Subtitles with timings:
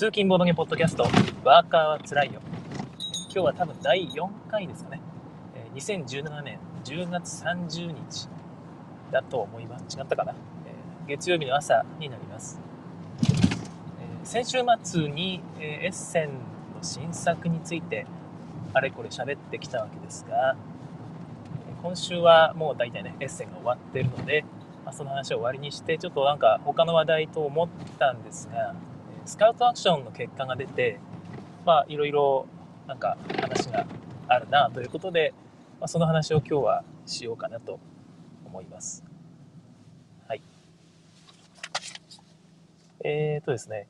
[0.00, 1.02] 通勤ボードゲポッドキャスト、
[1.44, 2.40] ワーカーはつらいよ。
[3.24, 5.02] 今日は多分第4回ですかね。
[5.74, 8.26] 2017年10月30日
[9.10, 9.98] だと思います。
[9.98, 10.34] 違ったかな。
[11.06, 12.58] 月曜日の朝になります。
[14.24, 16.32] 先週末に、エッセンの
[16.80, 18.06] 新作について
[18.72, 20.56] あれこれ喋ってきたわけですが、
[21.82, 24.46] 今週はもう大体ね、エッセンが終わってるので、
[24.86, 28.74] ま、その話を終わりにして、ちょっとなんか他の話題と思ったんですが、
[29.26, 30.98] スカウトアクションの結果が出て、
[31.64, 32.46] まあいろいろ
[32.86, 33.86] なんか話が
[34.28, 35.32] あるなということで、
[35.80, 37.78] まあ、その話を今日はしようかなと
[38.44, 39.04] 思います。
[40.28, 40.42] はい。
[43.02, 43.86] えーとですね、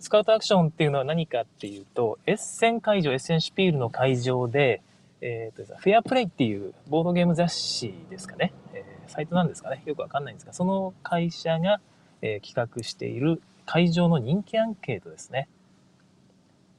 [0.00, 4.82] スカウトアクションっていうのは何かっていうと、エッセン会場、エッセンシュピールの会場で、
[5.20, 11.80] えーとですねフェアプレイっていうボードゲーム雑誌ですかね、えーサイトなんですかね、よくわかんないんですが、その会社が、
[12.22, 15.48] えー企画している会場の人気アンケートですね。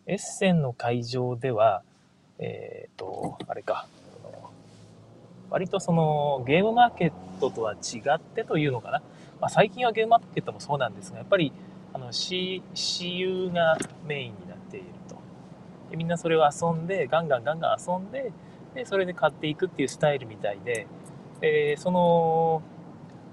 [0.06, 1.82] エッセンの会場では、
[2.38, 3.88] えっ、と、あれか、
[5.50, 9.02] 割とそのゲームマーケットとは違ってというのかな。
[9.40, 11.52] まあ、最近はゲームマーケットもそうなんですが、やっぱり
[11.94, 15.16] あの私私有がメインになっていると。
[15.90, 18.32] でみんなそれを遊んで、ガンガンガンガン遊んで、
[18.74, 20.88] でそれで買っていくっていうスタイルみたいで、
[21.42, 22.62] えーその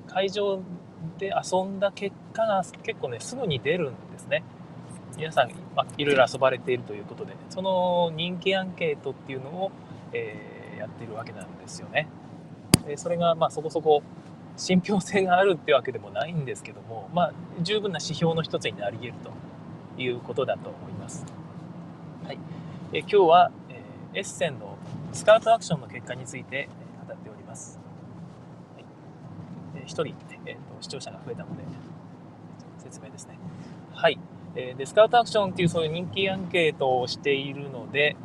[0.09, 0.61] 会場
[1.19, 4.43] で遊んだ結果が結構ね、すぐに出るんですね。
[5.17, 9.73] 皆さん、まあ、いろいろ遊ばれているということで、その人気アンケートっていうのを、
[10.13, 12.09] えーやっているわけなんですよね。
[12.87, 14.03] でそれが、まあ、そこそこ
[14.57, 19.15] 信憑性があるってわけでもないんですけども、まあ、十分な指標の一つになり得る
[19.97, 21.25] ということだと思います。
[22.25, 22.39] はい。
[22.93, 24.77] え今日は、えーエッセンの
[25.13, 26.69] スカウトアクションの結果について
[27.07, 27.79] 語っております。
[28.75, 28.85] はい
[29.77, 30.15] えー一人、
[30.47, 31.63] えーと視聴者が増えたので、
[32.93, 33.39] 説明ですね。
[33.95, 34.19] はい。
[34.55, 38.17] えーで、スカウトアクションっていうそういう人気アンケートをしているので、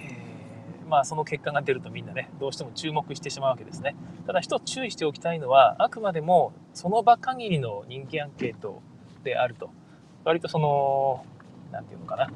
[0.00, 3.94] えまあその結果が出るとみんなね、どうしても注目してしまうわけですね。
[4.26, 8.80] ただ一つ注意しておきたいのは、あくまでもその場限りの人気アンケート
[9.22, 9.70] であると。
[10.24, 11.24] 割とその、
[11.72, 12.30] なんていうのかな、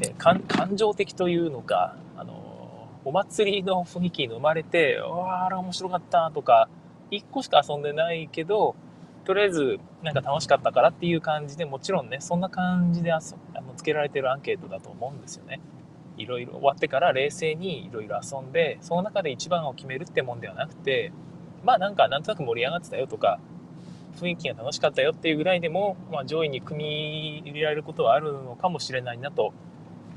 [0.00, 6.68] えー感感情的というのか、あのお祭りの雰囲気に生まれて、うわあ面白かったとか、
[7.10, 8.74] 1個しか遊んでないけど、
[9.24, 15.60] とりあえずなんか楽しかったからっていう感じでもちろんねそんな感じであそあのつけられてるアンケートだと思うんですよね。
[16.16, 21.12] いろいろ終わってから冷静にいろいろ遊んでその中で一番を決めるってもんではなくて
[21.64, 23.40] まあなんかなんとなく盛り上がってたよとか
[24.20, 29.52] 雰囲気が楽しかったよっていうぐらいでも、まあ、上位に組み入れられることはあるのかもしれないなと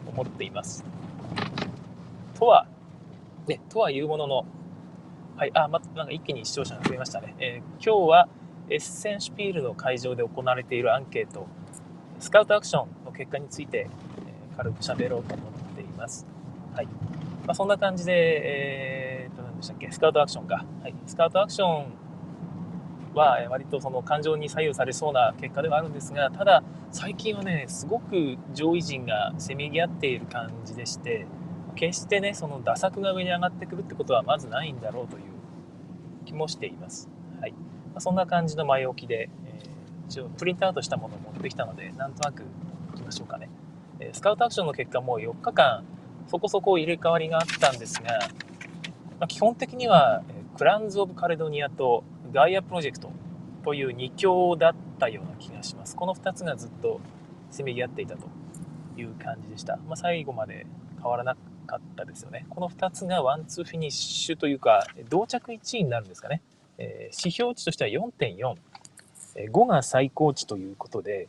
[0.08, 0.86] 思っています。
[2.36, 2.68] とは
[3.48, 4.46] ねとはいうものの
[5.36, 8.30] はいあまなんか一気に視聴者が増えましたね、えー今日は
[8.70, 11.48] エッセンシュピールの会場で行われているアンケート、
[12.20, 13.88] スカウトアクションの結果について、
[14.28, 16.26] えー軽く喋ろうと思っています。
[16.74, 16.86] はい。
[16.88, 16.92] ま
[17.50, 20.66] あ、そんな感じで、えー、と、何でしたっけ、スカウトアクションか。
[20.82, 20.96] はい。
[21.06, 21.94] スカウトアクション
[23.14, 31.28] は、割とその感情に左右されそうな結果ではあるんですが、ただ、最近はね、すごく上位陣がせめぎ合っている感じでして、
[31.76, 35.24] 決してね、その打作が上に上がってくるってことはまずないんだろうという
[36.26, 37.08] 気もしています。
[37.40, 37.54] はい。
[37.98, 39.68] まあ、そんな感じの前置きで、えー
[40.08, 42.46] 一応プリントアウトしたものを持ってきたので、なんとなくい
[42.96, 43.50] きましょうかね。
[44.00, 45.84] えースカウトアクションの結果もう4日間
[46.28, 48.20] そこそこ入れ替わりがあったんですが、
[49.20, 53.12] まあ、基本的にはえクランズ・オブ・カレドニアとガイア・プロジェクト
[53.66, 55.96] という2強だったような気がします。
[55.96, 57.02] この2つがずっと
[57.50, 58.30] せめぎ合っていたと
[58.96, 59.76] いう感じでした。
[59.88, 60.66] まあ、最後まで
[61.02, 61.36] 変わらな
[61.66, 62.46] かったですよね。
[62.50, 66.42] この2つがワンツーフィニッシュというか、同着1位になるんですかね。
[66.78, 68.56] え指標値としては4.4、
[69.36, 71.28] え5が最高値ということで、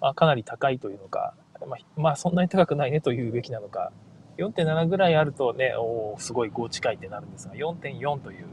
[0.00, 1.34] まあ、かなり高いというのか、
[1.66, 3.92] まあ、まあそんなに高くないねというべきなのか、
[4.38, 8.46] 4.7ぐらいあるとね、おーすごい5近いってなるんですが、4.4という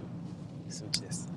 [0.70, 1.32] 数値です。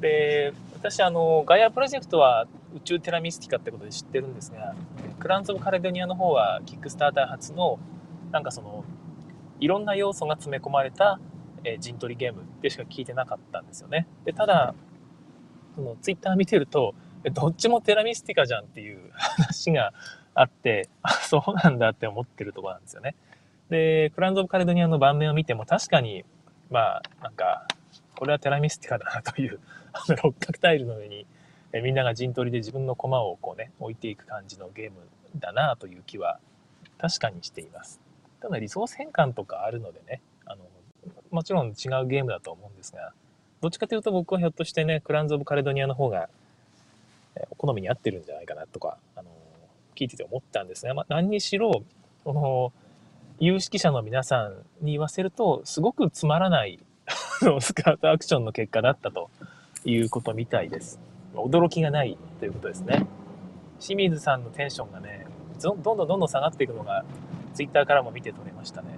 [0.00, 2.46] で、私、あの、ガイアプロジェクトは
[2.76, 4.74] 宇宙テラミスティカってことで知ってるんですが、
[5.18, 7.78] クランズ・オブ・カレドニアの方はキックスターター初の、
[8.30, 8.84] なんかその、
[9.60, 11.18] いろんな要素が詰め込まれた、
[11.68, 14.06] えー陣取りゲームでしか聞いてなかったんですよね。
[14.24, 14.74] で、ただ、
[15.74, 16.94] そのツイッター見てると、
[17.32, 19.92] どっちもテラミスティカじゃんっていう 話が
[20.34, 23.14] あって、あ、そうなんだって思ってるとこなんですよね。
[23.68, 26.24] で、クランズ・オブ・カレドニアの盤面を見ても確かに、
[26.70, 27.66] まあ、なんか、
[28.16, 29.60] これはテラミスティカだなという、
[29.92, 31.26] あの六角タイルの上に、
[31.72, 34.96] えみんなが陣取りで自分の駒をこうね、置いていく感じのゲーム
[35.36, 36.40] だなという気は
[36.98, 38.00] 確かにしています。
[38.40, 40.64] ただリソース変換とかあるのでね、あの、
[41.30, 41.74] もちろん違う
[42.06, 43.12] ゲームだと思うんですが、
[43.60, 46.28] どっちかというと僕はひょっとしてね、クランズ・オブ・カレドニアの方が、
[47.36, 49.30] えー好みに合ってるんじゃないかなとか、あの
[49.94, 51.82] 聞いてて思ったんですが、まあ、何にしろ、
[52.24, 52.72] この、
[53.40, 56.80] 有識者の皆さんに言わせると、すごくつまらない
[57.60, 59.30] スカートアクションの結果だったと
[59.84, 61.00] いうことみたいです。
[61.34, 63.06] 驚きがないということですね。
[63.78, 65.26] 清水さんのテンションがね、
[65.62, 67.04] どんどんどんどん下がっていくのが、
[67.54, 68.88] ツイッターからも見て取れましたね。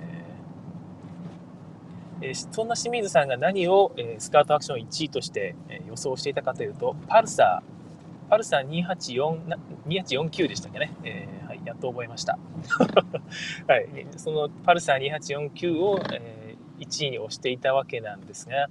[2.22, 9.56] えー、そんな清水さんが何を、えー、スカートアクション1位として、えー、予想していたかというと、パルサー、パルサー284
[9.86, 10.92] 2849でしたっけね。
[11.02, 12.38] えー、はい、やっと覚えました。
[13.66, 18.68] はい、そのパルサー2849を、えー、1位に押していたわけなんですが、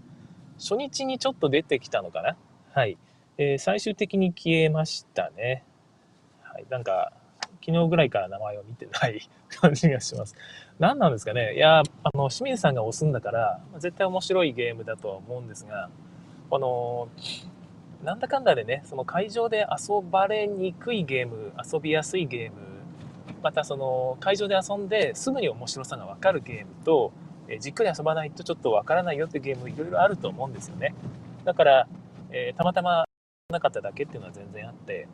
[0.58, 2.38] 初日にちょっと出てきたのかな。
[2.74, 2.98] はい。
[3.38, 5.64] えー、最終的に消えましたね。
[6.42, 6.66] はい。
[6.70, 7.14] なんか、
[7.70, 9.30] 昨日ぐらいから名前を見てない
[9.62, 10.36] 感じがします。
[10.80, 11.84] 何なんですかねいや、あ
[12.16, 15.90] の、清水さんが押すんだから、絶対面白いゲームだとは思うんですが、
[16.52, 17.10] あの、
[18.04, 22.58] なんだかんだでね、その会場で遊ばれにくいゲーム、遊びやすいゲーム、
[23.44, 27.12] またその会場で遊んですぐに面白さがわかるゲームと、
[27.48, 30.96] えじっくり遊ばないとちょっとわからないよってゲームいろいろあると思うんですよね。
[31.46, 31.88] だから、
[32.32, 33.06] えー、たまたま
[33.50, 35.08] なかっただけっていうのは全然あって、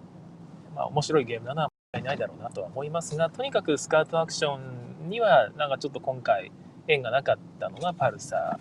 [0.75, 1.69] まあ面白いゲームだな
[2.01, 6.51] ないだろうなとは思いますが、とにかくスカートアクションにはなんかちょっと今回
[6.88, 8.59] 縁がなかったのがパルサ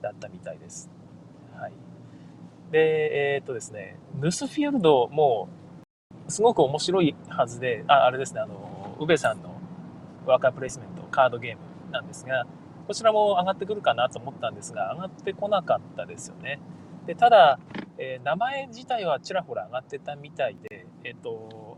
[0.00, 0.90] ーだったみたいです。
[1.56, 1.72] はい。
[2.70, 5.48] で、えー、っとですね、ヌスフィールドも
[6.28, 9.60] すごく面白いはずで、あ、あれですね、あの、宇部さんの
[10.26, 12.46] ワーカープレイスメント、カードゲームなんですが、
[12.86, 16.60] こちらも上がってくるかなと思ったんですが、上がってこなかったですよね。
[17.06, 17.58] で、ただ、
[17.96, 21.77] えー、名前自体はちらほら上がってたみたいで、えっ、ー、と、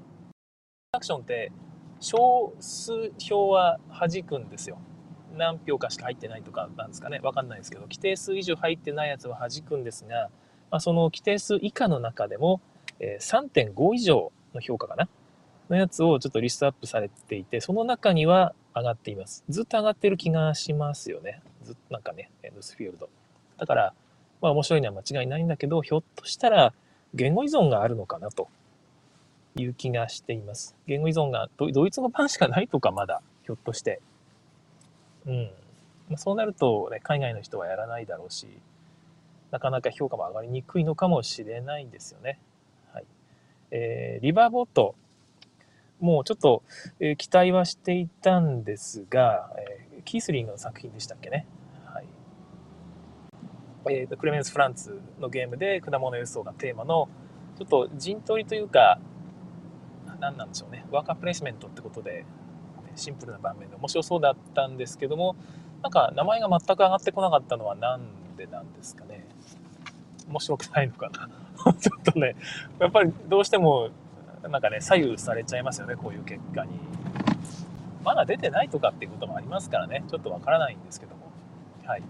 [0.92, 1.52] アクションって
[2.00, 4.76] 少数票は弾くんですよ。
[5.37, 7.20] 何票かしか入ってないとかなんですかね。
[7.22, 10.31] わかんないですけど、規定数以上入ってないやつは弾くんですが、
[10.69, 12.60] まあ、その規定数以下の中でも、
[12.98, 15.08] え、3.5以上の評価かな
[15.69, 19.44] のやつをちょっとリストアップされていて、その中には上がっています。
[19.48, 21.40] ずっと上がってる気がしますよね。
[21.62, 23.08] ずっとなんかね、エンドスフィールド。
[23.58, 23.94] だから、
[24.42, 26.75] まあ面白いのは間違いないんだけど、ひょっとしたら
[27.14, 28.48] 言語依存があるのかなと
[29.56, 30.76] いう気がしています。
[30.87, 34.00] 言語依存がドイツ語版しかないとかまだ、ひょっとして。
[35.26, 35.50] うん。
[36.08, 38.47] まそうなると、ね、海外の人はやらないだろうし、
[39.50, 42.38] なかなか評価も上がりにくいのかもしれないんですよね。
[42.93, 43.05] はい。
[43.70, 44.94] えー、リバーボット。
[45.99, 46.62] もうちょっと、
[46.99, 51.47] えー、期待はしていたんですが、えー、キースリングの作品でしたっけね。
[51.85, 52.06] はい。
[53.91, 57.08] えー、クレメンス・フランツのゲームで果物輸送がテーマの、
[57.58, 58.99] ちょっと陣取りというか、
[60.20, 60.84] 何なんでしょうね。
[60.90, 62.25] ワーカープレイスメントってことで
[62.94, 65.37] シンプルな盤面で面白そうだったんですけども
[65.82, 68.00] なんか名前が全く上がってこなかったのは何
[68.37, 69.26] でなんですかね。
[70.28, 71.28] 面白くないのかな。
[71.75, 72.37] ちょっとね
[72.78, 73.90] やっぱりどうしても
[74.43, 76.78] なんかね左右されちゃいますよねこういう結果に。
[78.02, 80.05] まだ出てないとかっていうこともありますからね。
[80.08, 81.31] ちょっとわからないんですけども。
[81.84, 82.02] はい。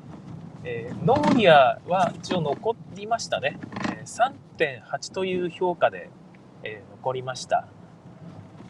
[0.62, 3.58] えー、ノーリアは一応残りましたね、
[3.90, 6.10] えー、3.8という評価で、
[6.62, 7.66] えー、残りました。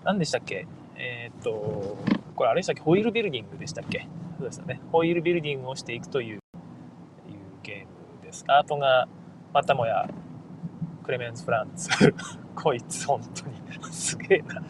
[0.05, 0.67] 何でしたっけ？
[0.97, 1.99] えー、っと、
[2.35, 2.83] これあれでしたっけ？
[2.83, 4.07] ホイールビルディングでしたっけ？
[4.39, 4.81] そうですよね。
[4.93, 6.41] ホイールビルディングをしていくといういう
[7.63, 8.45] ゲームです。
[8.49, 9.09] アートが
[9.53, 10.09] またもや
[11.03, 11.91] クレメンス・フランツ。
[12.55, 14.63] こいつ本当にすげえな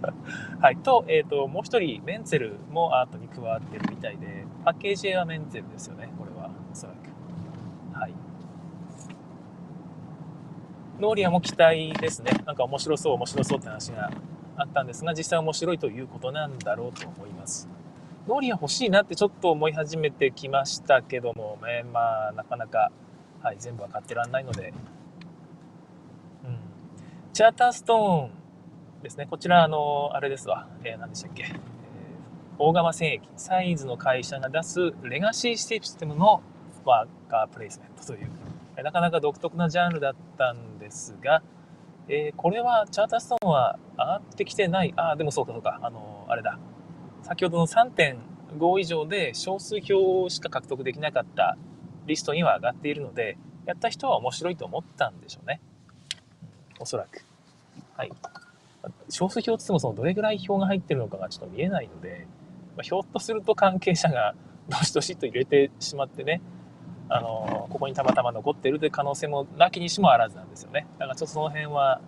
[0.60, 0.76] はい。
[0.78, 6.12] と、えっ、ー、と、もう一人、メンツェルもアートに加わってるみたいで、パッケージ絵はメンツェルですよね。
[6.18, 7.98] これは、おそらく。
[7.98, 8.14] はい。
[11.00, 12.32] ノーリアも期待ですね。
[12.46, 14.10] なんか面白そう、面白そうって話が
[14.56, 17.68] あったんですが、実際面白いということなんだろうと思います。
[18.26, 22.90] ノーリア欲しいなってちょっと思い始めてきましたけども、ね、まあ、なかなか、
[23.42, 24.72] はい、全部は買ってらんないので、
[26.44, 26.58] うん。
[27.32, 29.26] チャーターストーンですね。
[29.28, 30.68] こちら、あの、あれですわ。
[30.84, 31.42] えー、何でしたっけ。
[31.42, 31.52] えー、
[32.58, 36.40] 大釜戦役、サイズの会社が出すレガシーシステムの
[36.86, 41.42] ワーカープレイスメントという、なかなか独特なジャンルだったんですが、
[42.08, 44.92] えー、これはチャーターストーンは上がってきてない。
[44.96, 45.80] ああ、でもそうかそうか。
[45.82, 46.58] あのー、あれだ。
[47.22, 51.56] 先ほどの3.5以上で少数票しか獲得できなかった
[52.06, 55.60] リストには上がっているので、やった人は面白いと思ったんでしょうね。
[56.78, 57.24] おそらく。
[57.96, 58.12] はい。
[59.08, 62.26] 少数票って言ってもそのどれぐらい票が入ってるのかがちょっと見えないので、
[62.76, 64.34] まあ、ひょっとすると関係者が
[64.68, 66.42] どしどしと入れてしまってね、
[67.08, 70.86] あのここにたまたま残ってるという可能性もなきにしもあらずなんですよね。
[70.98, 72.00] だからちょっとその辺は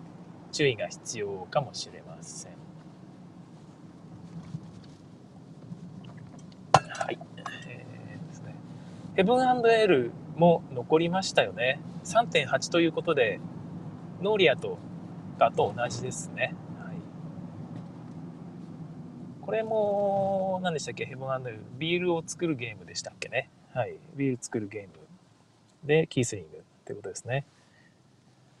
[0.51, 2.53] 注意が必要かもしれません。
[6.73, 7.19] はい。
[7.67, 8.55] えー、ですね。
[9.15, 11.79] ヘブンエールも残りましたよね。
[12.03, 13.39] 3.8ということで、
[14.21, 14.77] ノーリアと
[15.37, 16.55] かと同じですね。
[16.79, 16.95] はい。
[19.41, 21.05] これも、何でしたっけ？
[21.05, 21.59] ヘブンエール。
[21.77, 23.51] ビールを作るゲームでしたっけね。
[23.77, 23.99] はい。
[24.15, 24.89] ビール作るゲーム
[25.83, 27.45] でキースリングってことですね。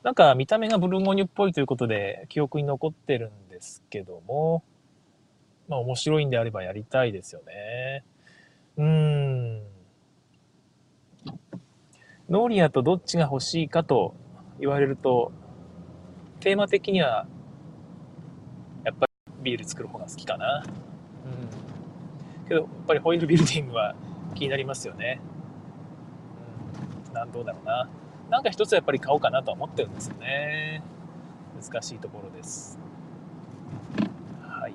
[0.03, 4.63] なんか見た目がブルゴーニュっぽいということで記憶に残ってるんですけども、
[5.67, 8.03] まあ面白いんであればやりたいですよね。
[8.77, 9.63] うーん。
[12.29, 14.13] ノーリアとどっちが欲しいかと
[14.59, 15.31] 言われると、
[16.41, 17.25] テーマ的には、
[18.83, 20.63] やっぱりビール作る方が好きかな。
[20.63, 22.47] うん。
[22.47, 23.95] けど、やっぱりホイールビルディングは
[24.37, 25.19] 気になりますよね。
[27.07, 27.13] うん。
[27.13, 27.89] なんどうだろうな。
[28.29, 30.83] なんか一つやっぱり買おうかなとは思ってるんですよね。
[31.61, 32.77] 難しいところです。
[34.41, 34.73] はい。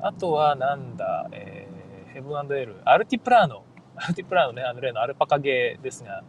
[0.00, 3.64] あとはなんだ、えー、ヘブンエル、アルティプラーノ。
[3.96, 6.22] アルティプラーノね、あの例のアルパカゲーですが、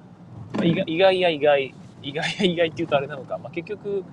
[0.64, 4.04] 意外意外や意外、意外や意外って言うとあれなのか、まあ、結局、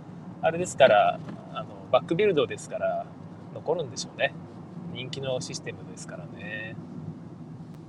[0.42, 1.20] あれですから、
[1.52, 3.06] あのバックビルドですから、
[3.54, 4.34] 残るんでしょうね。
[4.92, 6.76] 人気のシステムですからね。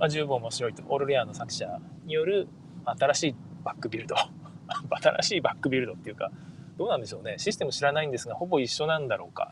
[0.02, 0.82] まあ、十分面白いと。
[0.88, 2.48] オールレアの作者による
[2.84, 4.16] 新しいバックビルド。
[5.00, 6.32] 新しいバックビルドっていうか
[6.76, 7.36] どうなんでしょうね。
[7.38, 9.50] システム知らないんですがほぼ一緒なんだろうか、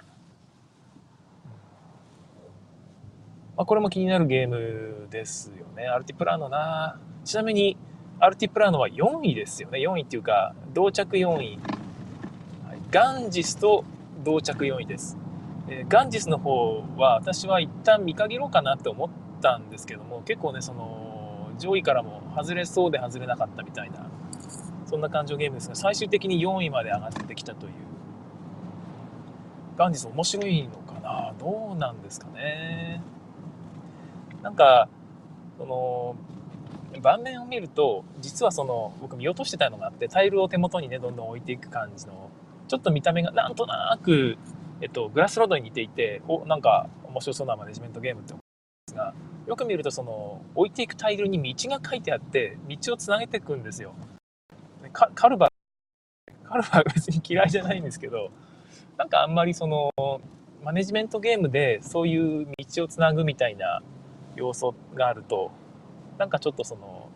[3.56, 5.86] まあ、これも気になるゲームですよね。
[5.86, 6.98] アルティプラーノな。
[7.24, 7.76] ちなみに
[8.18, 9.78] アルティプラーノは4位ですよね。
[9.78, 11.60] 4位っていうか同着4位、
[12.66, 13.84] はい、ガンジスと
[14.24, 15.16] 同着4位です、
[15.68, 19.08] え、ガンジスの方は私は一旦見限ろうかなって思っ
[19.40, 24.06] たんですけども結構ねその上位からも外れそうで外れなかったみたいな
[24.86, 27.72] そんな感じのゲームですが最終的に4位まで上がってきたという。
[29.76, 31.32] ガンジス面白いのかな？
[31.38, 33.02] どうなんですかね？
[34.42, 34.90] なんか
[35.56, 36.16] その
[37.00, 42.30] 盤面を見ると実はその僕見落としてたのがあってタイルを手元にねどんどん置いていく感じの
[42.68, 44.36] ちょっと見た目がなんとなく、
[44.82, 48.42] えっと、グラスロードに似ていておなんか面白そうなマネジメントゲームって思
[49.50, 53.94] よく見るとその置いていくタイルに道が書いてあって道をつなげていくんですよ。
[54.92, 55.50] カルバ
[56.44, 58.30] カルバは 別に嫌いじゃないんですけど
[58.96, 59.90] なんかあんまりその
[60.62, 63.82] マネジメントゲームでそういう道をつなぐみたいな
[64.36, 65.50] 要素があると
[66.16, 67.08] なんかちょっとその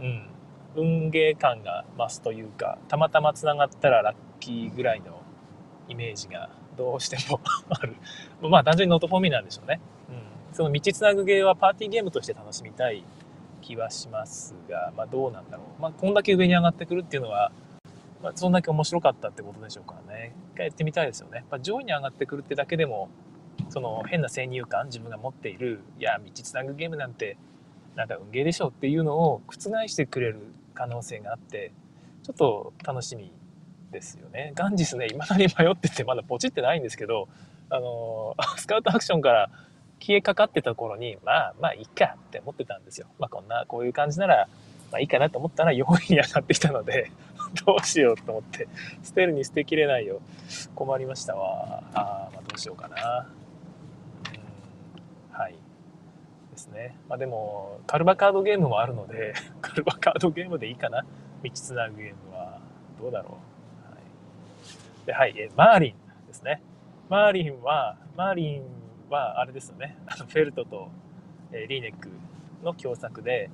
[0.00, 0.26] うん
[0.74, 5.22] 運ゲー感が増すというかたまたまつながったらラッキーぐらいの
[5.86, 7.38] イメージがどうしても
[7.70, 7.94] ある。
[8.42, 9.80] まあ単純に not for me なんでしょうね。
[10.54, 13.04] その道つなぐゲーはパーティーゲームとして楽しみたい
[13.60, 15.82] 気はしますが、まあ、どうなんだろう。
[15.82, 17.50] まあ、こんだけ上に上がってくるっていうのは、
[18.22, 20.32] まあ、そんだけ面白かったってことでしょうからね。
[20.54, 21.38] 一回やってみたいですよね。
[21.38, 23.08] やっぱ上位に上がってくるってだけでも、
[23.68, 27.36] その変な先入観、自分が持っている、いや、道つなぐゲームなんて、
[27.96, 30.38] なんか運ゲーでしょっていうのを覆してくれる
[30.74, 31.72] 可能性があって、
[32.22, 33.32] ちょっと楽しみ
[33.90, 34.52] ですよね。
[34.54, 37.28] ガンジスね、未だに迷ってて、まだポチってないんですけど、
[37.70, 39.50] あの、スカウトアクションから
[40.04, 43.06] 消えかかってた頃に、まあまあいいかって思ってたんですよ。
[43.18, 44.48] まあこんな、こういう感じなら、
[44.92, 47.10] まあいいかなと思ったら4位に上がってきたので
[47.64, 48.68] どうしようと思って、
[49.02, 50.20] 捨てるに捨てきれないよ。
[50.74, 51.82] 困りましたわ。
[51.94, 53.26] あまあどうしようかな。
[55.32, 55.54] うん、はい。
[56.50, 56.98] ですね。
[57.08, 59.32] まあでも、カルバカードゲームもあるので
[59.62, 61.06] カルバカードゲームでいいかな。
[61.42, 62.58] 道つなぐゲームは。
[63.00, 63.90] どうだろう。
[63.90, 65.06] はい。
[65.06, 65.94] で、はい、えマーリ
[66.24, 66.60] ンですね。
[67.08, 68.83] マーリンは、マーリン
[69.14, 69.96] はあれですよね。
[70.06, 70.88] あのフェルトと、
[71.52, 72.10] えー、リーネック
[72.62, 73.50] の共作で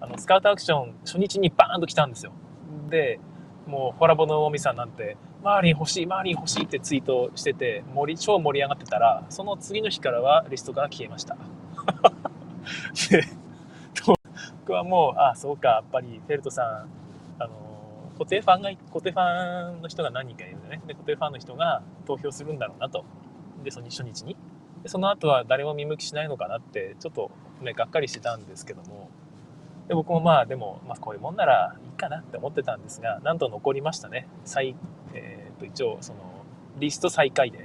[0.00, 2.32] あのスカウトアクション初日にバーンと来たんですよ。
[2.88, 3.18] で
[3.66, 11.36] もうホラボのおみさんなんて「マーリン欲しいマーリン欲しい」ってツイートしてて盛り超盛り上がってたらその次の日からはリストから消えました。
[13.10, 13.22] で
[14.60, 16.88] 僕はもうああそうかやっぱりフェルトさん
[17.42, 17.70] あの
[18.14, 20.80] 固定ファンが固定ファンの人が何人かいるんでね。
[20.86, 23.04] で固定ファンの人が投票するんだろうなと。
[23.64, 24.36] でその初日に。
[24.82, 29.10] でその後は誰も見向きしないのかなってちょっとねがっかりしてたんですけども。
[29.88, 34.28] で僕もまあでも、まあ、こういうもんならいいかなって思ってたんですがなんと残りましたね。
[34.44, 34.76] 再、
[35.14, 36.20] えー、と一応その
[36.78, 37.64] リスト最下位で。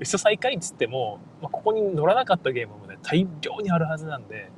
[0.00, 4.48] リスト最下位っつっても、まあ、ここに乗らなかったゲームもね大量にあるはずなんで、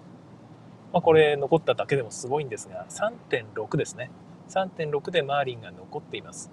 [0.93, 4.11] まあ、これ残っただけでもすごいんですが3.6ですね。
[4.49, 6.51] 3.6でマーリンが残っています。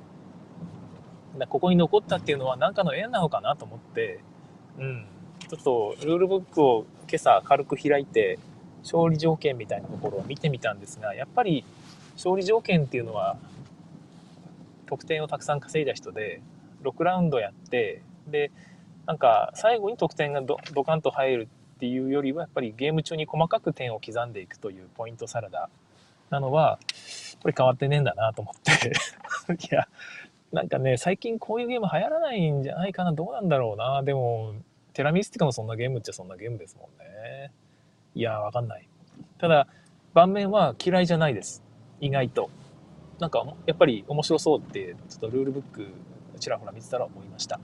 [1.50, 4.22] ここに残ったっていうのは何かの縁なのかなと思って
[4.80, 5.06] うん。
[5.50, 8.38] ちょっとルールブックを今朝軽く開いて
[8.84, 11.63] 勝利条件みたいなところを見てみたんですがやっぱり
[12.16, 13.38] 勝利条件っていうのは
[14.88, 16.42] 得点をたくさん稼いだ人で
[16.84, 18.51] 6ラウンドやってで
[19.06, 25.70] なんか最後に得点がドドカンと入るっていうよりはやっぱりゲーム中に細かく点を刻んでいくというポイントサラダ
[26.30, 26.80] なのは
[27.42, 28.92] これ変わってねえんだなと思って。
[29.54, 29.88] いや
[30.51, 34.01] なんかね最近こういうゲーム流行らないんじゃないかなどうなんだろうな。
[34.04, 34.54] でも
[34.98, 37.54] テラミスティカもそんなゲームっちゃそんなゲームですもんね。
[38.16, 38.89] いやー、わかんない。
[39.38, 39.68] ただ、
[40.16, 41.63] 盤面は嫌いじゃないです。
[42.01, 42.50] 意外と。
[43.20, 45.88] なんか、やっぱり面白そうって、ちょっとルールブック
[46.38, 47.60] ちらほら見てたら思いました。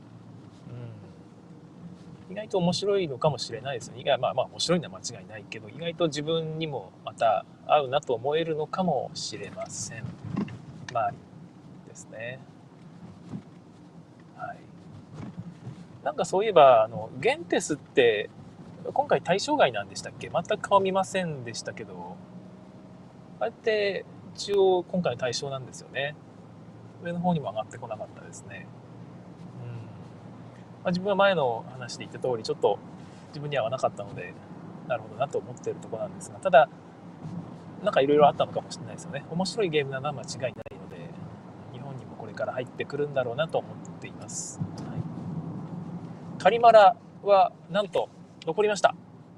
[2.30, 2.34] うん。
[2.34, 4.00] 意外と面白いのかもしれないですね。
[4.00, 10.04] 意外まあまあ面白いのは間違いないけど、意外と自分にもまた合うなと思えるのかもしれません。
[10.94, 11.12] まあ、
[11.88, 12.40] ですね。
[14.38, 14.58] はい。
[16.04, 18.30] なんかそういえば、あの、ゲンテスって、
[18.94, 20.30] 今回対象外なんでしたっけ？
[20.30, 22.18] 全く顔見ませんでしたけど、
[23.40, 24.04] あれって
[24.36, 26.16] 一応今回の対象なんですよね。
[27.02, 28.68] 上の方にも上がってこなかったですね。
[29.64, 29.70] うん。
[29.72, 29.80] ま
[30.86, 32.78] あ、自分は前の話で言った通りちょっと
[33.30, 34.34] 自分には合わなかったので
[34.90, 36.40] なるほどなと思ってるとこなんですが。
[36.40, 36.68] ただ
[37.84, 39.24] なんかいろいろあったのかもしれないですよね。
[39.32, 41.10] 面白いゲームなのは間違いないので
[41.72, 44.60] 日本にもこれから入ってくるんだろうなと思っています、
[46.44, 48.10] カリマラはなんと
[48.46, 48.94] 残りました。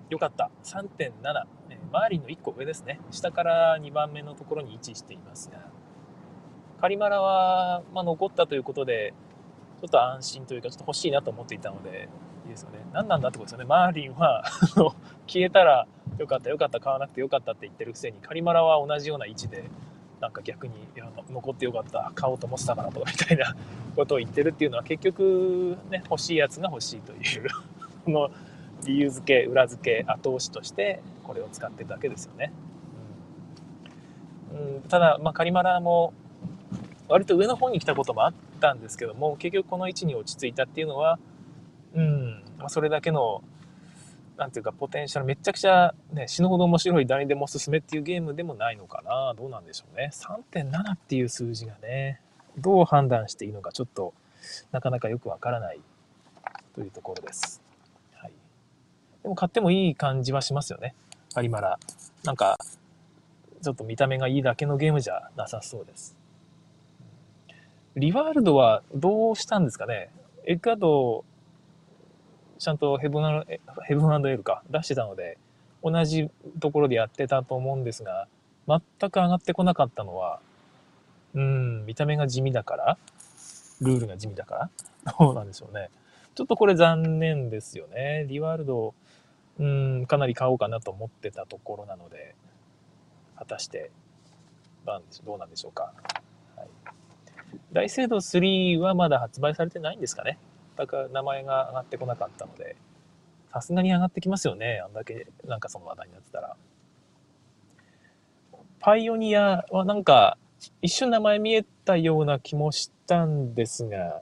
[0.10, 0.50] よかった。
[0.64, 1.12] 3.7
[1.92, 3.00] マーリンの1個上ですね。
[3.12, 5.60] 下から2番目のところに位置していますが。
[6.82, 9.14] カリマラは、まあ、残ったということで、
[9.82, 12.10] ちょっと安心というか、ちょっと欲しいなと思っていたので、
[12.46, 12.80] いいですよね。
[12.92, 13.66] 何なんだってことですよね。
[13.66, 14.44] マーリンは
[15.28, 19.70] 消えたらよかった、よかった、買わなくてよかったって言ってるくせに、カリマラは同じような位置で、
[20.20, 23.56] なんか逆に、いや、残ってよかった、買おうと思ってたからとかみたいな
[23.96, 27.48] ことを言ってるっていうのは、結局、ね、欲しいやつが欲しいという
[28.06, 28.30] この
[28.86, 32.52] 理由付け、裏付け、後押しとして、これを使ってるだけですよね。
[34.54, 36.14] うん、ただ、まあ、カリマラも、
[37.08, 41.20] 割と上の方に来たこともあったんですけども結局この位置に落ち着いたっていうのは
[41.96, 43.42] うん、ま、それだけの
[44.38, 49.34] なんていうかポテンシャルめちゃくちゃ、ね、死ぬほど面白い誰でもおすすめっていうゲームでもないのかな。
[49.36, 50.10] どうなんでしょうね。
[50.14, 52.20] 3.7っていう数字がね
[52.58, 54.14] どう判断していいのかちょっと
[54.72, 55.80] なかなかよくわからない
[56.74, 57.62] というところです、
[58.14, 58.32] はい、
[59.24, 60.94] でも買ってもいい感じはしますよね。
[61.34, 61.80] カリマラ
[62.24, 62.58] なんか
[63.62, 66.16] ちょっと見た目がいいだけのゲームじゃなさそうです。
[67.96, 70.10] リワールドはどうしたんですかね。
[70.46, 71.26] エッグアド、
[72.66, 73.46] ちゃんとヘブン
[73.84, 75.38] ヘブンエルか出してたので、
[75.84, 78.28] 同じところでやってたと思うんですが、
[78.68, 80.40] 全く上がってこなかったのは、
[81.36, 82.98] うん、見た目が地味だから
[83.82, 84.70] ルールが地味だか
[85.06, 85.92] らどうなんでしょうね。
[86.34, 88.26] ちょっとこれ残念ですよね。
[88.28, 88.96] リワールド、
[89.60, 92.34] うん、かなり買おうかなと思ってたところなので、
[93.38, 93.92] 果たして、
[95.24, 95.94] どうなんでしょうか。
[96.56, 96.68] はい
[97.72, 100.40] 大聖堂3はまだ発売されてないんですかね。
[100.76, 102.76] だから名前が上がってこなかったので、
[103.52, 104.82] さすがに上がってきますよね。
[104.84, 106.56] あんだけなんかその話題になってたら。
[108.80, 110.38] パイオニアはなんか
[110.82, 114.22] 一瞬名前見えたような気もしたんですが、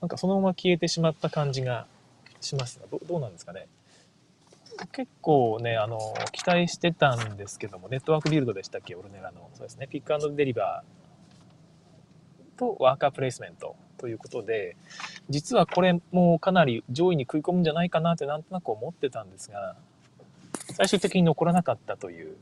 [0.00, 1.86] なんかそのまま消えてしまった感じが
[2.40, 3.68] しますが、どどうなんですかね。
[4.92, 5.98] 結構ね、あの、
[6.32, 9.50] 期待してたんですけども、ネットワークビルドでしたっけ、オルネラの。
[9.54, 11.01] そうですね、ピックデリバー
[12.56, 14.76] とワーカープレイスメントということで、
[15.28, 19.76] 実はこれもかなり上位に食い込むんじゃないかなってなんとなく思ってたんですが、
[20.74, 22.36] 最終的に残らなかったという。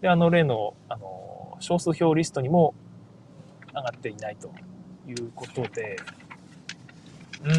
[0.00, 2.74] で、あの例の、あの、少数票リストにも
[3.74, 4.50] 上がっていないと
[5.08, 5.96] いうことで、
[7.44, 7.58] うー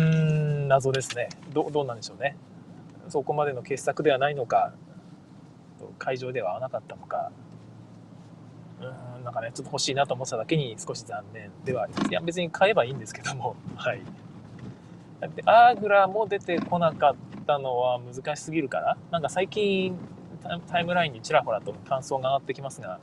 [0.66, 1.30] ん、謎ですね。
[1.54, 2.36] どどうなんでしょうね。
[3.10, 4.74] そこまでの傑作ではないのか、
[5.98, 7.32] 会場では合わなかったのか、
[9.28, 12.10] うん、なんかね、ちょっと欲しいなと思ってただけに少し残念ではあります。
[12.10, 14.02] いや、別に買えばいいんですけども、 はい。
[15.36, 19.98] で、アーグラも出てこなかったのは難しすぎるかななんか最近、
[20.68, 23.00] タイムラインにちらほらと感想が上がってきますが、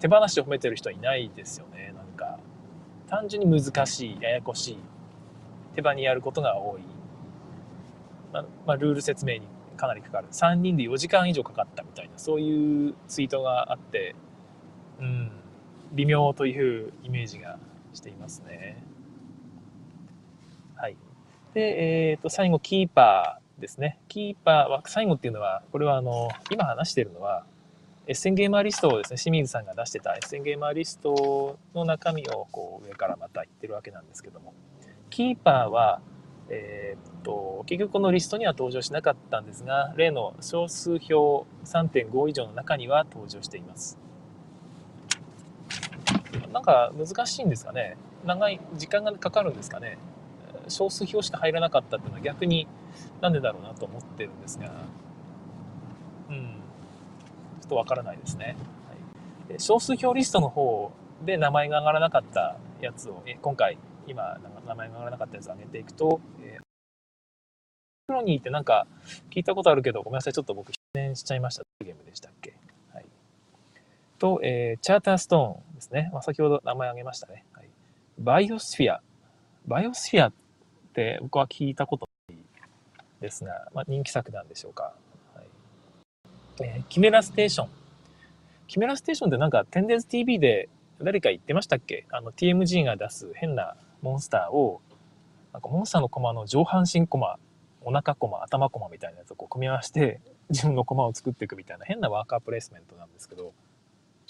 [0.00, 1.92] 手放しを褒めてる人はいないですよね。
[1.94, 2.38] なんか、
[3.06, 4.78] 単純に難しい、ややこしい、
[5.74, 6.80] 手場にやることが多い。
[8.32, 9.42] ままあ、ルール説明に
[9.76, 10.28] かなりかかる。
[10.30, 14.14] 3人で4時間以上かかったみたいな、そういうツイートがあって、
[15.00, 15.30] うん、
[15.92, 17.58] 微妙というイメージが
[17.92, 18.82] していますね。
[20.76, 20.96] はい。
[21.54, 23.98] で、え、ー、と、最後、キーパーですね。
[24.08, 27.44] キーパーは、最後っていうのは、これはあの、今話しているのは、
[28.06, 34.54] エッセンゲーマーリストをですね、清水さんが出してたエッセンゲーマーリストの中身をこう上からまた言ってるわけなんですけども、
[35.10, 36.00] キーパーは、
[36.48, 43.98] えー、っと、結局このリストには登場しなかったんですが、例の少数票3.5以上の中には登場しています。
[46.52, 47.96] なんか難しいんですかね。
[48.24, 49.98] 長い時間がかかるんですかね。
[50.68, 52.66] 少数票しか入らなかったっていうのは逆に
[53.20, 54.70] なんでだろうなと思ってるんですが。
[56.28, 56.56] うん。
[57.60, 58.56] ちょっとわからないですね、
[59.48, 60.90] はい、少数票リストの方
[61.24, 66.58] で名前が上がらなかったやつをえ今回今名前が上がらなかったやつを上げていくと、え
[68.08, 68.88] クロニーってなんか
[69.30, 71.62] 聞いたことあるけど、ごめんなさい、ちょっと僕、失念しちゃいました。
[71.84, 72.49] ゲームでしたっけ？
[74.20, 76.10] と、えー、チャーターストーンですね。
[76.12, 77.44] まあ、先ほど名前挙げましたね。
[77.54, 77.68] はい、
[78.18, 79.00] バイオスフィア。
[79.66, 80.32] バイオスフィアっ
[80.92, 82.38] て僕は聞いたことない
[83.20, 84.92] ですが、まあ、人気作なんでしょうか。
[85.34, 85.46] はい
[86.62, 87.68] えー、キメラステーション。
[88.68, 90.68] キメラステーションってなんか、テンデンス TV で
[91.02, 92.06] 誰か言ってましたっけ？
[92.10, 94.80] あの、TMG が出す変なモンスターを、
[95.52, 97.38] なんかモンスターのコマの上半身コマ、
[97.80, 103.52] お腹コマ、頭コマみたいなやつをこう組み合わせて、自分のコマを作っていくみたいな変なワーカープレイスメントなんですけど、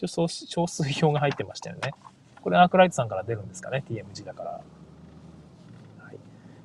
[0.00, 1.92] 一応少数表が入ってましたよね。
[2.40, 4.50] これアークライトさんから出るんですかね、TMG だから。
[5.98, 6.18] はい、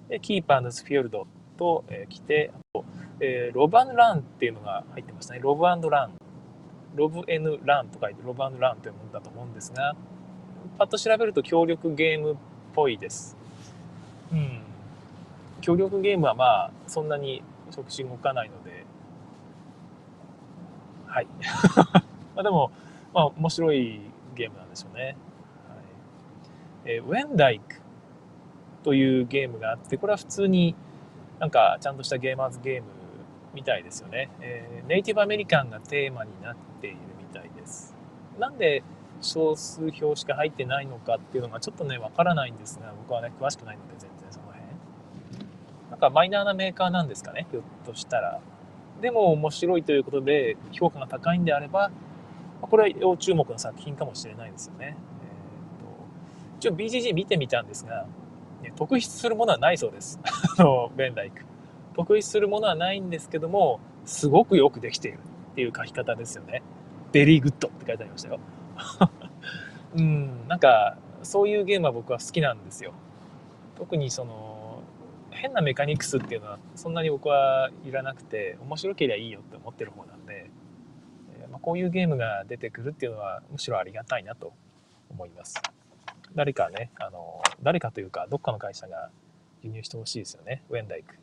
[0.07, 2.85] で、キーパーのスフィヨルドと、えー、来て、あと、
[3.19, 5.41] えー、ロブランっていうのが入ってましたね。
[5.41, 5.81] ロブラン。
[6.95, 9.97] ロブ N ランと書いてロブランというものだと思うんですが、
[10.77, 12.35] パッと調べると協力ゲームっ
[12.73, 13.35] ぽいです。
[14.31, 14.61] うん。
[15.59, 18.85] 協力ゲームはまあ、そんなに触手動かないので、
[21.05, 21.27] はい。
[22.33, 22.71] まあでも、
[23.15, 24.01] まあ面白い
[24.36, 25.04] ゲームなんでしょうね。
[25.06, 25.15] はい、
[26.97, 27.78] えー、ウェンダイク
[28.84, 30.75] というゲームがあって、これは普通に
[31.39, 32.89] なんかちゃんとしたゲーマーズゲーム
[33.54, 34.30] みたいですよね。
[34.41, 37.95] えー、ネイティブアメリカンがテーマになっているみたいです。
[38.38, 38.84] なんで
[39.21, 44.65] 少数票しか入ってないのかっていうのがちょっとね、わからないんですが、僕はね、詳しくないので全然その辺。
[45.89, 48.41] なんかマイナーなメーカーなんですかね、ひょっとしたら。
[48.99, 51.91] でも面白いということで評価が高いんであれば、
[52.67, 54.97] これは要注目の作品かもしれないですよね。
[56.60, 58.08] えーと、一応 BGG 見てみたんですが、
[58.62, 60.19] ね、特筆するものはないそうです。
[60.58, 61.43] あの、ベンダイク。
[61.95, 65.19] 特筆するものはないんですけども、すごくよくできている
[65.51, 66.62] っていう書き方ですよね。
[67.11, 68.39] very good って書いてありましたよ。
[69.95, 72.91] うん、なんか、そういうゲームは僕は好きなんですよ。
[73.78, 74.82] 特にその、
[75.32, 80.49] 変なメカニクスっていうのはそんなに僕はいらなくて、面白ければいいよって思ってる方なんで、
[81.65, 84.54] こういうゲームが出てくるっていうのはむしろありがたいなと
[85.10, 85.56] 思います。
[86.36, 89.10] 誰かね、あの、誰かというか、どっかの会社が
[89.63, 90.62] 輸入してほしいですよね。
[90.69, 91.15] ウェンダイク。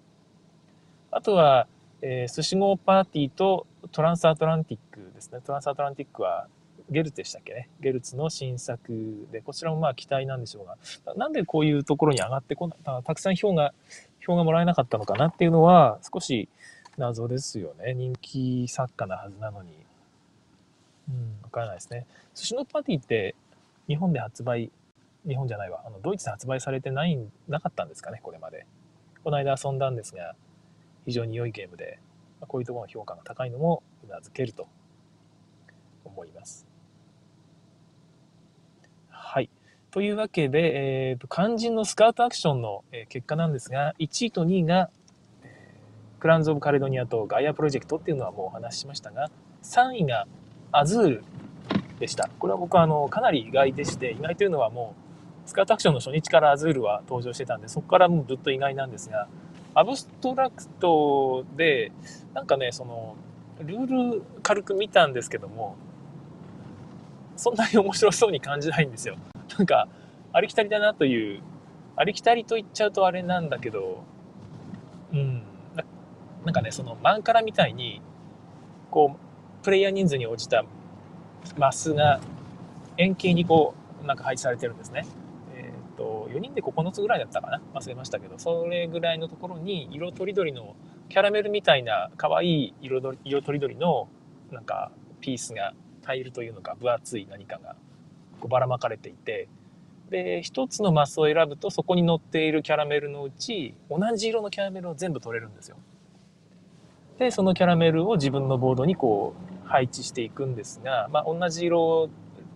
[1.12, 1.68] あとは、
[2.00, 5.38] えー、寿司号パーティーとトランスアトランティックですね。
[5.44, 6.48] トランスアトランティックは
[6.90, 7.68] ゲルツでしたっけね。
[7.80, 10.76] ゲルツの新作で、こちらもまあ期待なんでしょうが、
[11.14, 13.72] なんでこういうところに上がってこな、たくさん票が、
[14.18, 16.48] 票がもらえなかったのかなっていうのは少し
[16.96, 17.94] 謎ですよね。
[17.94, 19.81] 人気作家なはずなのに。
[21.08, 22.06] うん、わからないですね。
[22.34, 23.34] 寿司のパーティーって
[23.88, 24.70] 日本で発売、
[25.26, 28.66] 日本じゃないわ、あのドイツで発売されてない、なかったんですかね、これまで。
[29.24, 30.34] この間遊んだんですが、
[31.06, 31.98] 非常に良いゲームで、
[32.40, 34.66] こういうところの評価が高いのもうなずけると
[36.04, 36.66] 思います。
[39.08, 39.48] はい。
[39.90, 44.90] というわけで、えーと、肝心のスカウトアクションの、結果なんですが、1位と2位が、
[46.18, 49.30] クランズ・オブ・カレドニアとガイアプロジェクトっていうのはもうお話ししましたが、
[49.62, 50.26] 3位が
[50.72, 51.24] アズール
[52.00, 52.28] でした。
[52.38, 54.94] これは僕はあのかなり意外でして、意外というのはも
[55.46, 59.28] う、スカウトアクションの初日からアズールは登場してたんで、そこからもうずっと意外なんですが、
[59.74, 61.92] アブストラクトで、
[62.34, 63.16] なんかね、その、
[63.60, 65.76] ルール軽く見たんですけども、
[67.36, 69.16] そんなに面白そうに感じないんですよ。
[69.58, 69.88] なんか、
[70.32, 71.42] ありきたりだなという、
[71.96, 74.02] ありきたりと言っちゃうとあれなんだけど、
[75.12, 75.42] うん、
[76.44, 78.00] なんかね、その、マンカラみたいに、
[78.90, 79.31] こう、
[79.62, 80.64] プレイヤー人数に応じた
[81.56, 82.20] マスが
[82.98, 85.06] 円形にこう、なんか配置されてるんですね。
[85.96, 90.74] と、4人で9つぐらいだったかな忘れましたけど、それぐらいのところに色とりどりの
[91.08, 94.08] キャラメルみたいな可愛い色色とりどりの
[94.50, 97.76] なんかピースがタイルというのか分厚い何かが
[98.40, 99.48] こうばらまかれていて
[100.10, 105.76] で一つのマスを選ぶとそこに乗っているキャラメルのうち同じ色のキャラメルを全部取れるんですよ。
[107.18, 112.10] でそのキャラメルを自分のボードにこう配置していくんですが、まあ、同じ色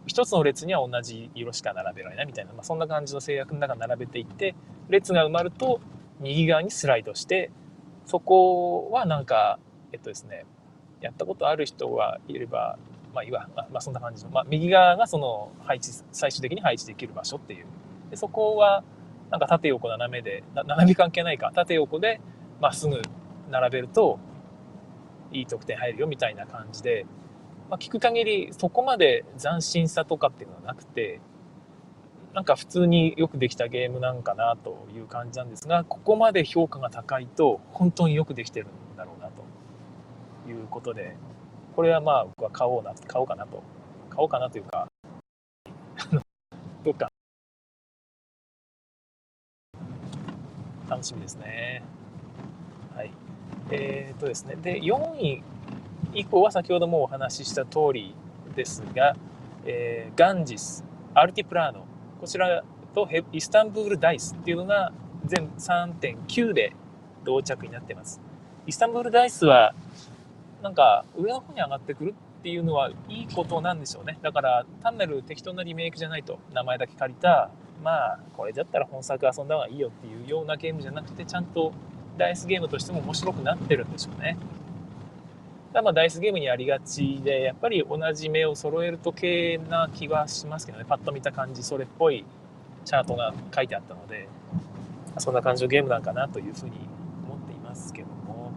[0.07, 4.55] 一つの列には同じ色しか並べられないみたいな、まあ、そんな感じの制約の中に並べていって
[4.90, 5.81] 列が埋まると
[6.20, 7.50] 右側にスライドして
[8.05, 9.59] そこはなんか
[9.92, 10.44] えっとですね
[11.00, 12.79] やったことある人がいれば
[13.14, 17.66] まあいいわ、まあ、まあ、そんな感じの、まあ、右側がその配置最終的に配置できる場所っていう。
[18.11, 18.85] でそこは
[19.31, 21.50] なんか縦横斜めで斜め関係ないか。
[21.55, 22.20] 縦横で
[22.61, 23.00] まっすぐ
[23.50, 24.18] 並べると
[25.32, 27.06] いい得点入るよみたいな感じで
[27.68, 31.20] まあ、聞く限りそこまで斬新さとかっていうのはなくて、
[32.32, 41.16] なんか普通によくできたゲームなんかなという感じなんですが、ここまで評価が高いと本当によくできてるんだろうなということで、
[41.74, 43.62] これはまあ僕は買おうな、買おうかなと。
[44.10, 44.86] 買おうかなというか、
[46.84, 47.10] どっか
[50.88, 51.82] 楽しみですね。
[52.94, 53.25] はい。
[53.70, 55.42] えっ、とですね、で、4位
[56.14, 58.14] 以降は先ほどもお話しした通り
[58.55, 59.16] ですが、
[59.64, 61.85] えー、ガンジス、アルティプラーノ、
[62.20, 62.62] こちら
[62.94, 64.92] とイスタンブールダイスっていうのが
[65.24, 66.72] 全3.9で
[67.24, 68.20] 同着になってます。
[68.66, 69.74] イスタンブールダイスは、
[70.62, 74.18] なんか上の方に上がってくるっていうのはいいことなんでしょうね。
[74.22, 77.50] だから単なる適当なリメイクじゃないと、名前だけ借りた、
[77.83, 81.72] まあこれだったら本作遊んだ方がいいよっていうようなゲームじゃなくて、ちゃんと
[82.16, 84.37] ダイスゲームとしても面白くなってるんでしょうね。
[85.72, 92.24] ただまあダイスゲームにありがちで、やっぱり同じ目を揃えると系な気はしますけどね、パッと見た感じ、それっぽい
[92.85, 94.29] チャートが書いてあったので、
[95.18, 96.72] そんな感じのゲームなんかなというふうに
[97.26, 98.52] 思っていますけども、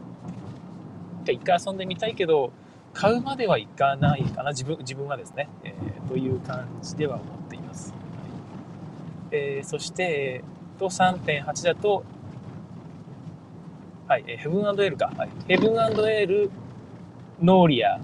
[1.27, 2.51] 一回遊んでみたいけど、
[2.93, 7.93] 買うまではいかないかな、自分自分はですね、えー、という感じでは思っています。
[9.31, 10.43] えー、そして、
[10.79, 12.03] と3.8だと、
[14.09, 15.11] はい、えー、ヘブンエールか。
[15.15, 16.49] はい、ヘブンエール
[17.43, 18.03] ノーリアで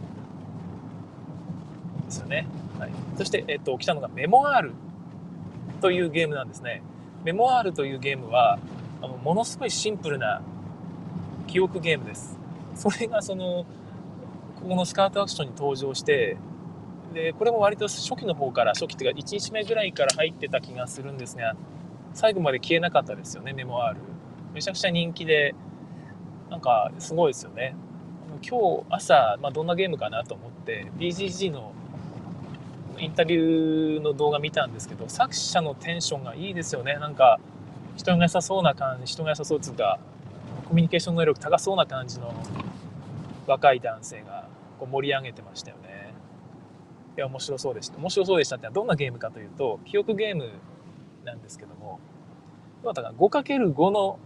[2.09, 2.45] すよね。
[2.77, 4.73] はい、そして、えっ、ー、と、来たのがメモアール
[5.81, 6.83] というゲームなんですね。
[7.23, 8.59] メモアールというゲームは、
[9.01, 10.43] あのものすごいシンプルな
[11.47, 12.37] 記憶ゲームです。
[12.75, 13.65] それがその、
[14.61, 16.37] ここのスカートアクションに登場して、
[17.15, 21.55] で、これも割と初期の方から、初期っていうか1日目ぐらいから入ってた気がするんですが、
[22.13, 24.01] 最後まで消えなかったですよね、メモアール。
[24.53, 25.55] めちゃくちゃ人気で、
[26.65, 27.75] かすごいですよね。
[28.41, 31.71] 今日朝、まあ、どんなゲームかなと思って、BGG の
[32.97, 36.95] インタビューの動画見たんですけど、作者のテンションがいいですよね。
[36.95, 37.39] なんか、
[37.95, 39.99] 人が良さそうな感じ、人が良さそうっていうか、
[40.67, 42.33] コミュニケーション能力高そうな感じの
[43.47, 44.47] 若い男性が
[44.79, 46.13] こう盛り上げてましたよね。
[47.17, 47.97] いや、面白そうでした。
[47.97, 50.49] 面白そうでしたってどんなゲームかというと、記憶ゲーム
[51.23, 51.99] なんですけども
[52.83, 54.19] だから、5×5 の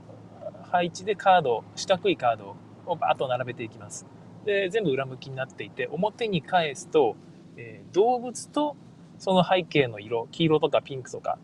[0.72, 2.56] 配置でカード、四角いカード
[2.86, 4.06] をバーッと並べていきます。
[4.46, 7.16] で、全部裏向きになっていて、表に返すと、
[7.58, 8.76] えー、動物と
[9.18, 11.38] その背景の色、黄色とかピンクとか、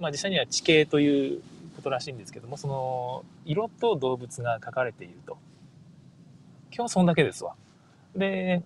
[0.00, 1.42] まあ実際には地形という
[1.76, 5.38] ことらしいんですけども、その色と動物が描かれていると。
[6.70, 7.54] 今日はそんだけですわ。
[8.16, 8.62] で、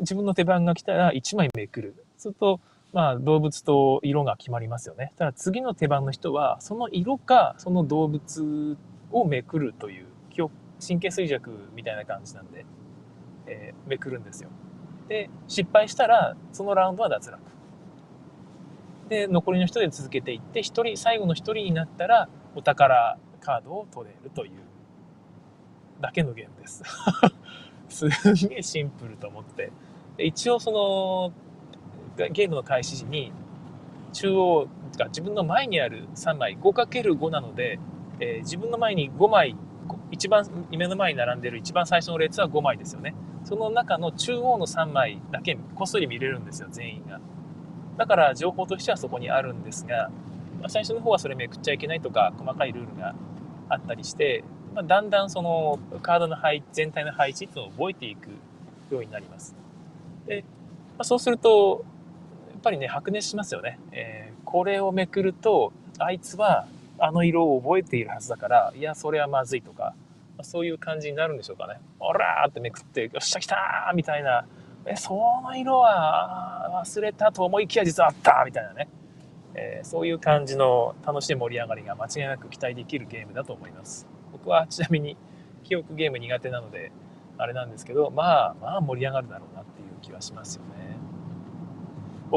[0.00, 2.04] 自分の手番が来たら1枚めくる。
[2.16, 2.60] すると、
[2.92, 5.12] まあ動物と色が決まりますよね。
[5.16, 8.76] ただ次の手番の人は、その色かその動物
[9.12, 10.06] をめくるという、
[10.80, 12.64] 神経衰弱みたいな感じなんで、
[13.46, 14.48] えー、めくるんですよ。
[15.08, 17.42] で、失敗したら、そのラウンドは脱落。
[19.08, 24.52] で、残りの人で続けていって、一人、最後の一人になったら、お宝カードを取れるという
[26.00, 26.82] だけのゲームです。
[27.88, 28.08] す
[28.46, 29.72] げえシンプルと思って。
[30.18, 31.32] 一応その、
[32.28, 33.32] ゲームの開始時に、
[34.12, 37.78] 中央が自分の前にある3枚、5×5 なので、
[38.20, 39.54] えー、自分の前に5枚
[40.10, 43.14] 一番目の前に並んでる一番最初の列は5枚ですよね。
[43.44, 47.20] その中の中央の3枚だけこっそり見れるんですよ、全員が。
[47.96, 50.10] だから情報としてはそこにあるんですが、
[50.60, 53.14] まあ、最初の方はそれめくっちゃいけないとか細かいルールが
[53.68, 58.28] あったりして、まあ、だんだんそのカードの配全体の配置っていうのを覚えていく
[58.90, 59.54] ようになります。
[60.26, 60.44] で、
[60.96, 61.84] まあ、そうすると、
[62.68, 63.78] ぱりね、白熱しますよね。
[63.92, 66.66] えー、これをめくると、あいつは
[66.98, 69.94] あの色を覚えているはずだから、いや、それはまずいとか、
[70.42, 71.80] そういう感じになるんでしょうかね。
[71.98, 74.46] おらーってめくって、よっしゃ来たーみたいな、
[74.84, 78.88] え、その色は忘れたと思いきや実はあったみたいなね。
[79.54, 84.06] えー、そういう感じの楽しい盛り上がりが間違いなく期待できるゲームだと思います。
[84.30, 85.16] 僕はちなみに
[85.64, 86.92] 記憶ゲーム苦手なので、
[87.38, 90.97] あれなんですけど、まあ、まあ盛り上がるだろうなっていう気はしますよね。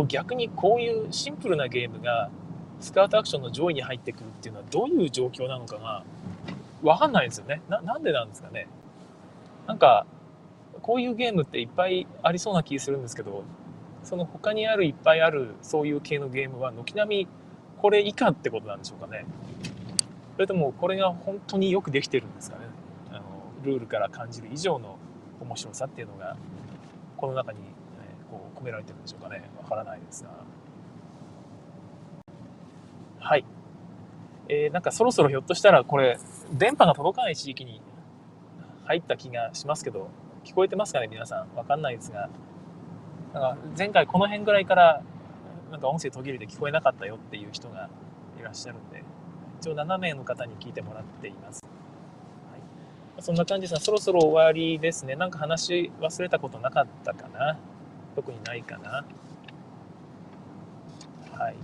[0.07, 2.29] 逆にこういうシンプルなゲームが
[2.79, 6.03] スカートアクションの上位に入ってくるっていうのはどういう状況なのかが
[6.81, 7.61] わかんないですよね。
[7.69, 8.67] な、なんでなんですかね。
[9.67, 10.05] なんか、
[10.81, 13.43] こういうゲームっていっぱいありそうな気するんですけど、
[14.03, 17.27] その他にあるいっぱいあるそういう系のゲームは軒並み
[17.77, 19.25] これ以下ってことなんでしょうかね。
[20.35, 22.63] それともこれが本当によくできてるんですかね。
[23.11, 23.21] あの
[23.63, 24.97] ルールから感じる以上の
[25.39, 26.35] 面白さっていうのが
[27.17, 27.59] この中に、
[28.61, 29.49] 込められてるんでしょうかね。
[29.57, 30.29] わからないですが。
[33.19, 33.45] はい。
[34.47, 36.17] えー、なんかそろそろひょっとしたらこれ、
[36.53, 37.81] 電波が届かない地域に
[38.85, 40.09] 入った気がしますけど、
[40.43, 41.55] 聞こえてますかね、皆さん。
[41.55, 42.29] わかんないですが。
[43.33, 45.01] なんか前回この辺ぐらいから、
[45.71, 47.89] なんか音声途切れて聞こえなかったよっていう人が
[48.39, 49.03] いらっしゃるんで、
[49.59, 51.61] 一応7名の方に聞いてもらっています。
[53.19, 55.15] そんな感じですが、そろそろ終わりですね。
[55.15, 57.59] なんか話忘れたことなかったかな
[58.15, 59.05] 特にないかな
[61.37, 61.55] はい。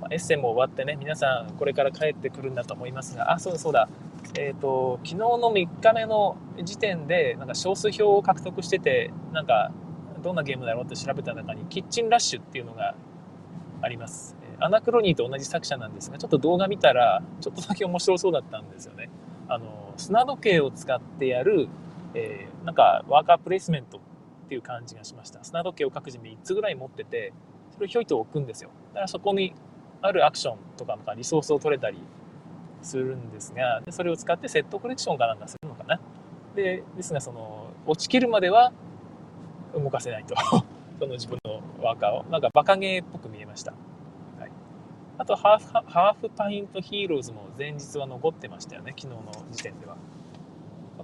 [0.00, 3.88] まあエッセンも終わってね、皆さんこれから帰ってくるんだと思いますが、あ、そうだそうだ、
[4.38, 9.70] えっ、ー、と、昨日の3日目の時点で、なんか少数票を獲得してて、なんか、
[10.22, 12.94] どんなゲームだろうって調べた中に、キッチンラッシュっていうのが
[13.82, 14.36] あります。
[14.60, 19.10] アナクロニーと同じ作者なんですが、ちょっと動画見たら、ちょっとだけ面白そうだったんですよね。
[19.48, 21.68] あの、砂時計を使ってやる、
[22.14, 24.00] えー、なんかワーカープレイスメントっ
[24.52, 25.42] ていう感じがしました。
[25.42, 27.32] 砂時計を各自3つぐらい持ってて、
[27.70, 28.68] それをひょいと置くんですよ。
[28.90, 29.54] だからそこに
[30.02, 31.96] あるアクションとかリソースを取れたり
[32.82, 35.98] するんですが、それを使ってセットコレクションかなんかするのかな。
[36.54, 38.72] で、ですが、その、落ちきるまでは
[39.74, 40.34] 動かせないと。
[41.00, 42.24] その自分のワーカーを。
[42.24, 43.72] なんかバカゲーっぽく見えました。
[44.38, 44.50] はい。
[45.16, 49.96] あとハーフ、ハーフパイントヒーローズも前日は残ってましたよね、昨日の時点では。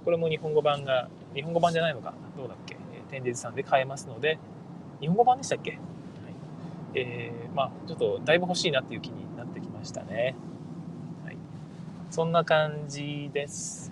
[0.05, 2.77] これも日本語版が、日本語版じゃないのかどうだっけ？
[3.09, 4.39] 天デさんで買えますので、
[4.99, 5.79] 日本語版でしたっけ、はい
[6.95, 10.35] えー、まあ、ちょっとだいぶ欲しいなっていう気になってきましたね。
[11.25, 11.37] はい、
[12.11, 13.91] そんな感じです。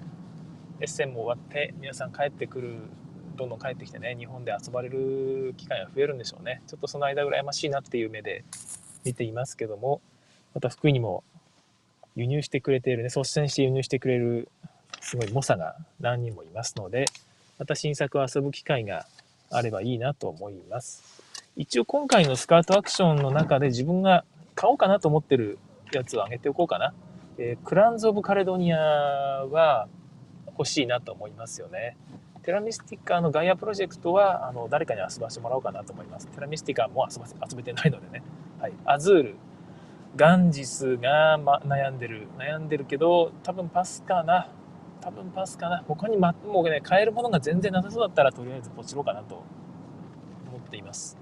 [0.80, 2.80] エッセンも終わって、皆さん帰ってくる、
[3.36, 6.62] どんどん帰ってきてね、日本で遊ばれる機会が増えるんでしょうね。
[6.68, 8.44] ちょっとその間羨ましいなっていう目で
[9.04, 10.02] 見ていますけども、
[10.54, 11.24] また福井にも
[12.16, 14.50] 輸入してくれているね、率先して輸入してくれる
[15.02, 17.06] すごい猛者が何人もいますので、
[17.58, 19.06] また新作を遊ぶ機会が
[19.50, 21.04] あればいいなと思います。
[21.56, 25.58] 一応今回のスカートアクションの中で自分が買おうかなと思ってる
[25.92, 26.94] やつをあげておこうかな。
[27.40, 29.88] えー、クランズ・オブ・カレドニアは
[30.58, 31.98] 欲しいなと思いますよね。
[32.44, 36.28] テラミスティカのガイアプロジェクトはあの誰かに遊ばしてもらおうかなと思います。
[36.28, 38.24] テラミスティカも遊ば遊べてないのでね。
[38.60, 38.74] はい。
[38.86, 39.36] アズール、
[40.16, 42.28] ガンジスが、ま、悩んでる。
[42.38, 44.50] 悩んでるけど、多分パスかな。
[45.08, 45.82] 多分パスかな。
[45.88, 49.36] 他に、ま、もうね、買えるものが全然なさそうだったら、とりあえずポチろうかなと
[50.50, 51.18] 思っています。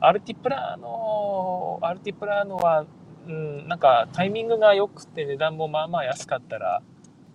[0.00, 2.84] アルティプラーノ、アルティプラーノは、
[3.28, 6.82] うん、なんかタイミングが良くて値段もまあまあ安かったら、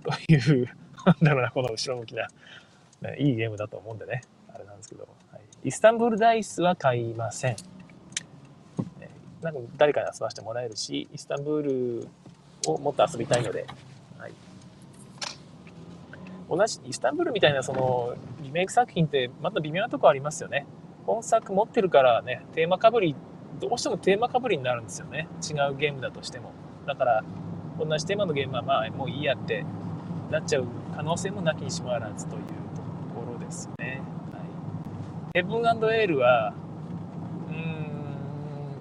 [0.03, 0.67] という、
[1.05, 2.27] なんだろうな、この後ろ向きな、
[3.01, 7.55] ね、いいゲームだと思うんでね、あれなんですけど、はい、イスタンブールダイスは買いません。
[9.41, 12.07] なんか誰かに遊ばせてもらえるし、イスタンブール
[12.67, 13.65] をもっと遊びたいので、
[16.51, 20.67] 同じイスタンブールみたいなそのリメイク作品ってまた微妙なとこありますよね。
[21.05, 23.15] 本作持ってるからね、テーマかぶり、
[23.61, 25.29] どうしてもテーマかぶりになるんですよね。
[25.41, 26.51] 違うゲームだとしても。
[26.85, 27.23] だから、
[27.79, 29.63] 同じテーマのゲームはまあもういいやって
[30.29, 32.81] なっちゃう可能性もなきにしもあらずというと
[33.15, 34.01] ころですね。
[34.33, 34.41] はい、
[35.35, 36.53] ヘブンエールは、
[37.49, 38.75] うーん、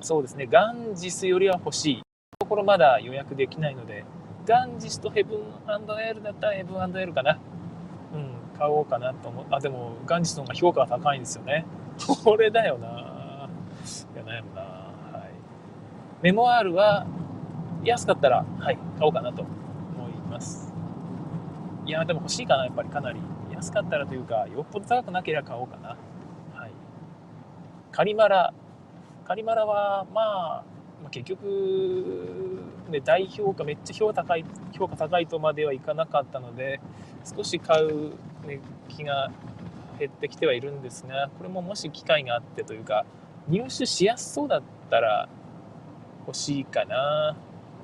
[0.00, 2.02] そうですね、ガンジスよりは欲しい。
[2.38, 4.04] ところまだ予約できないので、
[4.48, 7.38] ガンジスとヘブンエールだったらヘブンエールかな。
[8.14, 9.46] うん、買おうかなと思う。
[9.50, 11.66] あ、でも、ガンジスの方が評価が高いんですよね。
[12.24, 12.88] これだよな。
[12.88, 12.92] い
[14.16, 14.62] や、悩むな。
[14.62, 16.22] はい。
[16.22, 17.06] メモアールは、
[17.84, 20.72] 安かったら、はい、買おうかなと思います。
[21.84, 23.20] いや、でも欲しいかな、やっぱりかなり。
[23.52, 25.88] 安かったらというか、よっぽど高くなければ買おうかな。
[26.54, 26.72] はい。
[27.92, 28.54] カリマラ。
[29.24, 30.64] カリマラは、まあ、
[31.02, 36.80] まあ、結局、ね、大評価めっちゃ評価高い評価高いとまではいかなかったので
[37.24, 38.10] 少し買う、
[38.46, 39.30] ね、気が
[39.98, 43.04] 減ってきてはいるんですがこれももし機会があってというか
[43.48, 45.28] 入手しやすそうだったら
[46.26, 47.36] 欲しいかな。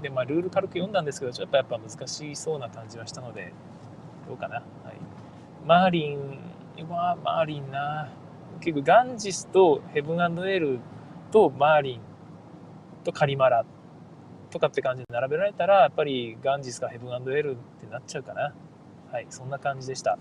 [0.02, 3.54] でまあルール軽く読んだんですけどちょっとやっぱ難しそうな感じはしたので
[4.28, 4.64] どうかな、はい、
[5.64, 8.10] マーリンはマーリンな。
[8.60, 10.78] 結局ガンジスとヘブンエール
[11.32, 12.00] とマーリン
[13.04, 13.64] とカリマラ
[14.50, 18.54] とかって感じで並べられたら、やっぱりガンジスかヘブンエルってなっちゃうかな。
[19.12, 20.18] はい、そんな感じでした。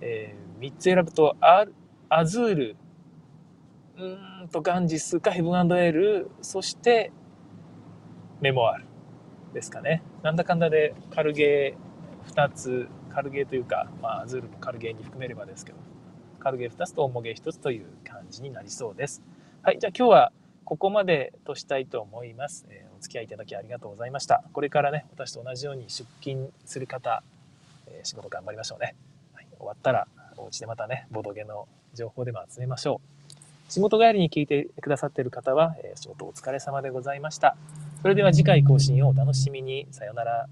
[0.00, 1.66] えー、3つ選ぶと、ア
[2.08, 2.76] アズール、
[3.96, 7.10] うーんとガンジスかヘブンエル、そして
[8.40, 8.84] メモアル
[9.52, 10.02] ですかね。
[10.22, 15.78] なんだかんだでカルゲー2つ、カルゲーというか、まあ、アズールもカルゲーに含めればですけど、
[16.38, 19.22] カルゲー2つと重ゲー1つという感じになりそうです。
[19.62, 20.32] はい、じゃあ今日は
[20.68, 24.44] ここまでとしたいと思います、えー、お付き合いいただきありがとうございました。
[24.52, 27.22] これからね、私と同じように出勤する方、
[27.86, 28.94] えー、仕事頑張りましょうね。
[29.32, 30.06] はい、終わったら、
[30.36, 33.72] お家でまたね、ボドゲの情報でも集めましょう。
[33.72, 37.56] 仕事帰りに聞いてくださっている方は、えー、仕事お疲れ様でございました。
[38.02, 39.86] それでは次回更新をお楽しみに。
[39.90, 40.50] さよなら。